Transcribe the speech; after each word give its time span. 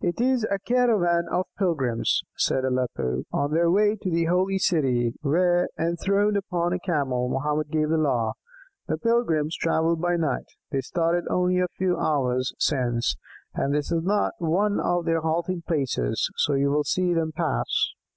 "It 0.00 0.20
is 0.20 0.44
a 0.48 0.60
caravan 0.60 1.24
of 1.28 1.46
pilgrims," 1.58 2.22
said 2.36 2.64
Aleppo, 2.64 3.24
"on 3.32 3.52
their 3.52 3.68
way 3.68 3.96
to 3.96 4.10
the 4.12 4.26
Holy 4.26 4.56
City, 4.56 5.12
where, 5.22 5.68
enthroned 5.76 6.36
upon 6.36 6.72
a 6.72 6.78
Camel, 6.78 7.28
Mohammed 7.28 7.70
gave 7.72 7.88
the 7.88 7.96
law. 7.98 8.34
The 8.86 8.96
pilgrims 8.96 9.56
travel 9.56 9.96
by 9.96 10.14
night; 10.14 10.46
they 10.70 10.82
started 10.82 11.24
only 11.28 11.58
a 11.58 11.66
few 11.78 11.98
hours 11.98 12.54
since, 12.60 13.16
and 13.54 13.74
this 13.74 13.90
is 13.90 14.04
not 14.04 14.34
one 14.38 14.78
of 14.78 15.04
their 15.04 15.22
halting 15.22 15.62
places, 15.66 16.30
so 16.36 16.54
you 16.54 16.70
will 16.70 16.84
see 16.84 17.12
them 17.12 17.32
pass." 17.32 17.66